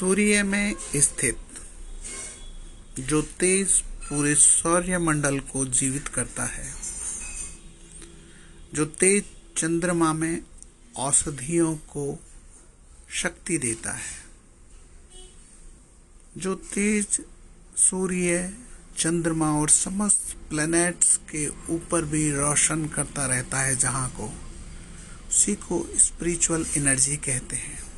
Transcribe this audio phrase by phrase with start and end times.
[0.00, 1.38] सूर्य में स्थित,
[3.00, 6.74] जो तेज पूरे सौर्य मंडल को जीवित करता है,
[8.74, 9.24] जो तेज
[9.56, 10.42] चंद्रमा में
[10.96, 12.18] औषधियों को
[13.10, 14.16] शक्ति देता है,
[16.36, 17.20] जो तेज
[17.76, 18.54] सूर्य
[18.98, 24.32] चंद्रमा और समस्त प्लैनेट्स के ऊपर भी रोशन करता रहता है, जहाँ को
[25.28, 27.89] उसी को स्पिरिचुअल एनर्जी कहते हैं।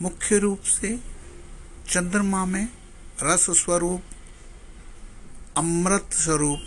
[0.00, 1.00] मुख्य रूप से
[1.88, 2.68] चंद्रमा में
[3.22, 4.02] रस स्वरूप,
[5.56, 6.58] अमृत स्वरूप,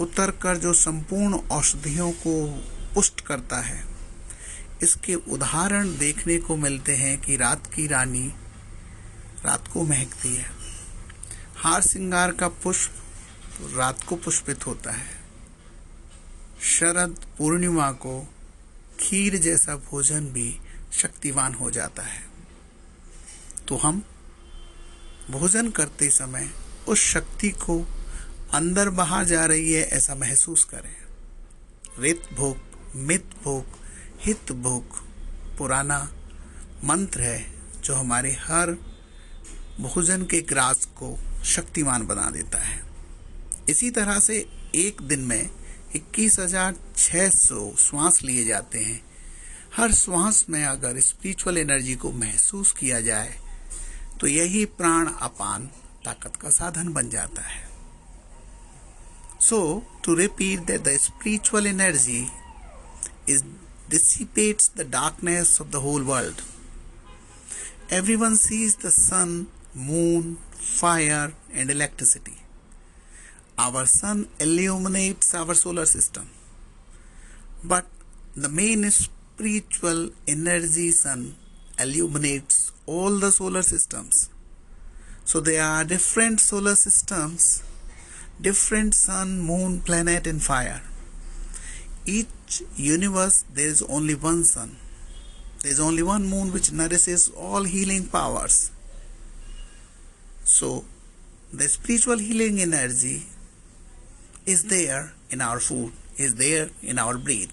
[0.00, 2.46] उतर कर जो संपूर्ण औषधियों को
[2.94, 3.84] पुष्ट करता है।
[4.82, 8.32] इसके उदाहरण देखने को मिलते हैं कि रात की रानी
[9.44, 10.50] रात को महकती है।
[11.56, 12.90] हार श्रृंगार का पुष्प
[13.74, 15.16] रात को पुष्पित होता है।
[16.62, 18.34] शरद पूर्णिमा को
[19.00, 20.60] खीर जैसा भोजन भी
[20.96, 22.22] शक्तिवान हो जाता है।
[23.68, 24.02] तो हम
[25.30, 26.48] भोजन करते समय
[26.88, 27.78] उस शक्ति को
[28.54, 30.94] अंदर बाहर जा रही है ऐसा महसूस करें।
[31.98, 32.56] रित भोग,
[32.96, 33.78] मित भोग,
[34.20, 35.00] हित भोग,
[35.58, 35.98] पुराना
[36.84, 37.46] मंत्र है
[37.84, 38.70] जो हमारे हर
[39.80, 42.80] भोजन के ग्रास को शक्तिमान बना देता है।
[43.68, 44.36] इसी तरह से
[44.74, 45.50] एक दिन में
[45.96, 49.00] इक्कीस हज़ार छह सौ श्वास लिए जाते हैं।
[49.76, 53.34] हर श्वास में अगर स्पिरिचुअल एनर्जी को महसूस किया जाए
[54.20, 55.66] तो यही प्राण अपान
[56.04, 57.64] ताकत का साधन बन जाता है।
[59.40, 59.58] So
[60.04, 62.20] to repeat that the spiritual energy
[63.28, 63.42] is
[63.90, 66.40] dissipates the darkness of the whole world
[68.16, 69.46] everyone sees the sun
[69.76, 70.36] moon
[70.80, 72.36] fire and electricity
[73.58, 76.28] our sun illuminates our solar system
[77.68, 77.84] but
[78.38, 78.90] the main
[79.36, 81.36] spiritual energy sun
[81.78, 84.30] illuminates all the solar systems.
[85.26, 87.62] So there are different solar systems,
[88.40, 90.80] different sun, moon, planet, and fire.
[92.06, 94.78] Each universe there is only one sun.
[95.60, 98.70] There is only one moon which nourishes all healing powers.
[100.44, 100.86] So
[101.52, 103.24] the spiritual healing energy
[104.46, 107.52] is there in our food, is there in our breath.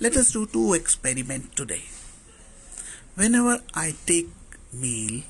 [0.00, 1.84] Let us do two experiments today.
[3.14, 4.28] Whenever I take
[4.72, 5.22] meal,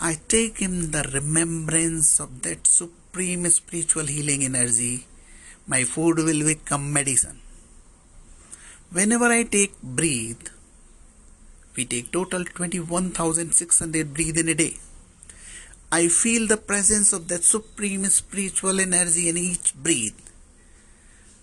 [0.00, 5.06] I take in the remembrance of that supreme spiritual healing energy.
[5.66, 7.38] My food will become medicine.
[8.90, 10.48] Whenever I take breathe,
[11.76, 14.76] we take total 21,600 breathe in a day.
[15.90, 20.21] I feel the presence of that supreme spiritual energy in each breath.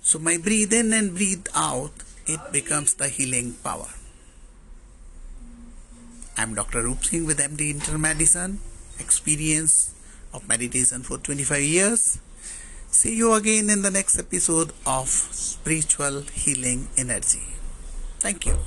[0.01, 1.91] So my breathe in and breathe out,
[2.25, 3.87] it becomes the healing power.
[6.37, 6.83] I'm Dr.
[6.83, 8.57] Roop Singh with MD Intermedicine,
[8.99, 9.93] experience
[10.33, 12.19] of meditation for 25 years.
[12.88, 17.43] See you again in the next episode of Spiritual Healing Energy.
[18.19, 18.57] Thank you.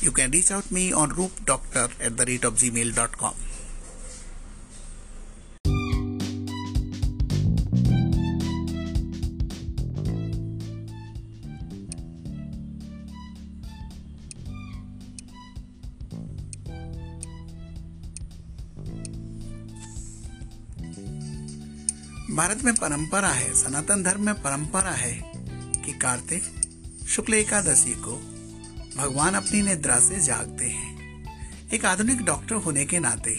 [0.00, 3.34] You can reach out me on roopdoctor at the rate of gmail.com.
[22.36, 25.12] Bharat में परंपरा है, सनातन धर्म में परंपरा है
[25.84, 26.42] कि कार्तिक
[27.08, 28.16] शुक्ल एकादशी को
[28.96, 33.30] भगवान अपनी निद्रा से जागते हैं। एक आधुनिक डॉक्टर होने के नाते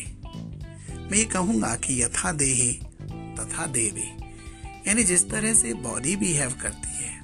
[0.92, 2.74] मैं ये कहूँगा कि यथा देही
[3.12, 4.08] तथा देवी,
[4.88, 7.22] यानी जिस तरह से बॉडी बिहेव करती है,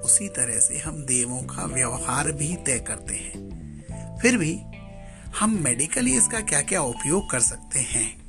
[0.00, 4.58] उसी तरह से हम देवों का व्यवहार भी तय करते हैं। फिर भी
[5.38, 8.26] हम मेडिकली इसका क्या क्या उपयोग कर सकते हैं?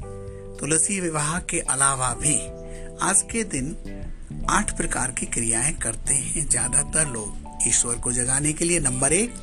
[0.60, 2.57] तुलसी विवाह के अलावा भी
[3.02, 8.66] आज के दिन आठ प्रकार की क्रियाएँ करते हैं ज़्यादातर लोग। ईश्वर को जगाने के
[8.66, 9.34] लिए नंबर एक,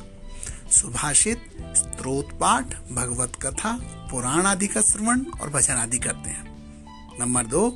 [0.71, 1.41] सुभाषित,
[1.75, 3.71] स्त्रोत पाठ, भगवत कथा,
[4.11, 7.67] पुराण आदि का श्रवण और भजन आदि करते हैं। नंबर दो,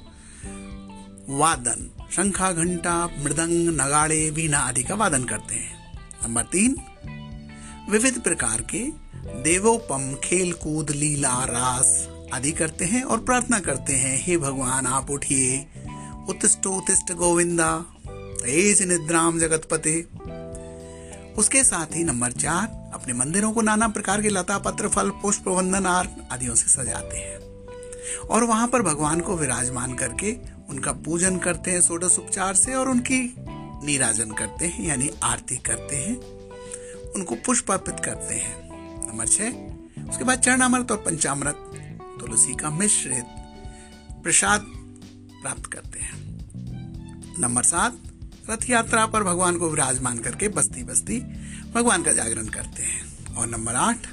[1.29, 5.93] वादन, शंखा, घंटा, मृदंग, नगाड़े, वीणा आदि का वादन करते हैं।
[6.23, 6.75] नंबर तीन,
[7.91, 8.85] विविध प्रकार के
[9.43, 15.11] देवोपम खेल कूद लीला, रास आदि करते हैं और प्रार्थना करते हैं, हे भगवान, आप
[15.11, 15.67] उठिए।
[16.29, 20.07] उत्तिष्ट उत्तिष्ट गोविंदा। तेज निद्राम जगतपते।
[21.37, 25.47] उसके साथ ही नंबर चार, अपने मंदिरों को नाना प्रकार के लता पत्र, फल, पुष्प,
[25.47, 27.39] वंदन आर्ट आदियों से सजाते हैं।
[28.17, 30.37] और वहाँ पर भगवान को विराजमान करके
[30.69, 33.35] उनका पूजन करते हैं सोडस उपचार से और उनकी
[33.85, 36.17] नीराजन करते हैं, यानी आरती करते हैं।
[37.11, 38.69] उनको पुष्प अर्पित करते हैं।
[39.11, 39.49] नंबर छह,
[40.09, 41.55] उसके बाद चरणामृत और पंचामृत।
[42.19, 43.25] तुलसी का मिश्रित
[44.24, 44.66] प्रसाद
[45.42, 46.18] प्राप्त करते हैं।
[47.39, 48.00] नंबर सात,
[48.50, 51.19] रथ यात्रा पर भगवान को विराजमान करके बस्ती बस्ती
[51.74, 54.07] भगवान का जागरण करते हैं। और नंबर आठ,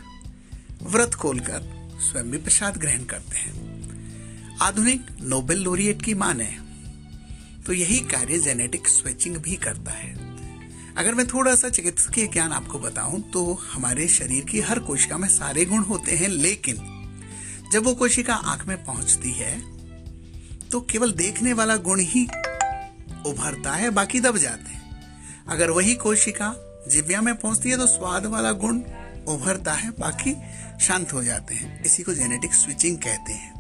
[0.83, 6.57] व्रत खोलकर स्वयं भी प्रसाद ग्रहण करते हैं। आधुनिक नोबेल लोरिएट की माने
[7.67, 10.15] तो यही कार्य जेनेटिक स्विचिंग भी करता है।
[10.97, 15.29] अगर मैं थोड़ा सा चिकित्सकीय ज्ञान आपको बताऊँ तो हमारे शरीर की हर कोशिका में
[15.29, 16.96] सारे गुण होते हैं, लेकिन
[17.73, 19.55] जब वो कोशिका आँख में पहुँचती है
[20.71, 22.25] तो केवल देखने वाला गुण ही
[23.27, 26.55] उभरता है, बाकी दब जाते हैं। अगर वही कोशिका
[26.91, 28.81] जिव्या में पहुँचती है तो स्वाद वाला गुण
[29.29, 30.35] उभरता है, बाकी
[30.81, 33.55] शांत हो जाते हैं। इसी को जेनेटिक स्विचिंग कहते हैं।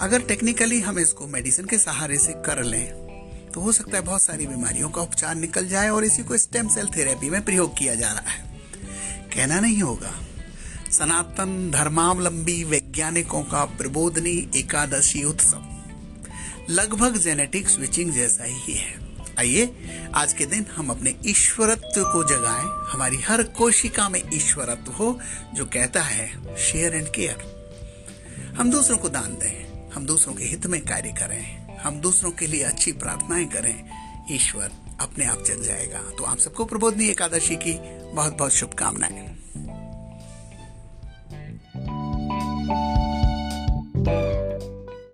[0.00, 4.22] अगर टेक्निकली हम इसको मेडिसिन के सहारे से कर लें तो हो सकता है बहुत
[4.22, 7.94] सारी बीमारियों का उपचार निकल जाए और इसी को स्टेम सेल थेरेपी में प्रयोग किया
[7.94, 8.44] जा रहा है।
[9.34, 10.12] कहना नहीं होगा।
[10.92, 15.66] सनातन धर्मावलंबी वैज्ञानिकों का प्रबोधनी एकादशी उत्सव।
[16.70, 18.98] लगभग जेनेटिक स्विचिंग जैसा ही है।
[19.38, 19.68] आइए,
[20.14, 25.20] आज के दिन हम अपने ईश्वरत्व को जगाएँ। हमारी हर कोशिका में ईश्वरत्व हो,
[25.54, 27.60] जो कहता है शेयर एंड केयर
[28.58, 32.46] हम दूसरों को दान दें, हम दूसरों के हित में कार्य करें, हम दूसरों के
[32.46, 33.84] लिए अच्छी प्रार्थनाएँ करें,
[34.32, 34.70] ईश्वर
[35.00, 37.78] अपने आप चल जाएगा। तो आप सबको प्रबोधनी एकादशी की
[38.14, 39.36] बहुत बहुत शुभकामनाएँ।